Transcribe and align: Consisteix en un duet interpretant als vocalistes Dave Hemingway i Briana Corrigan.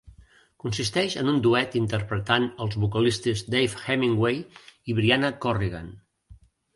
Consisteix 0.61 1.15
en 1.23 1.27
un 1.33 1.41
duet 1.47 1.75
interpretant 1.81 2.47
als 2.65 2.77
vocalistes 2.83 3.43
Dave 3.55 3.81
Hemingway 3.83 4.39
i 4.93 4.97
Briana 5.01 5.31
Corrigan. 5.45 5.93